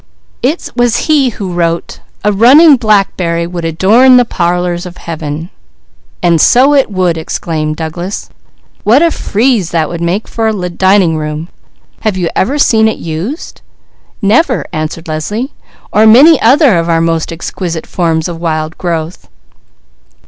"It 0.41 0.71
was 0.75 1.05
he 1.05 1.29
who 1.29 1.53
wrote, 1.53 1.99
'A 2.23 2.31
running 2.33 2.75
blackberry 2.75 3.45
would 3.45 3.63
adorn 3.63 4.17
the 4.17 4.25
parlours 4.25 4.87
of 4.87 4.97
Heaven.'" 4.97 5.51
"And 6.23 6.41
so 6.41 6.73
it 6.73 6.89
would!" 6.89 7.19
exclaimed 7.19 7.75
Douglas. 7.75 8.31
"What 8.83 9.03
a 9.03 9.11
frieze 9.11 9.69
that 9.69 9.89
would 9.89 10.01
make 10.01 10.27
for 10.27 10.47
a 10.47 10.69
dining 10.71 11.17
room! 11.17 11.49
Have 11.99 12.17
you 12.17 12.31
ever 12.35 12.57
seen 12.57 12.87
it 12.87 12.97
used?" 12.97 13.61
"Never," 14.23 14.65
answered 14.73 15.07
Leslie, 15.07 15.53
"or 15.93 16.07
many 16.07 16.41
other 16.41 16.79
of 16.79 16.89
our 16.89 16.99
most 16.99 17.31
exquisite 17.31 17.85
forms 17.85 18.27
of 18.27 18.41
wild 18.41 18.79
growth." 18.79 19.27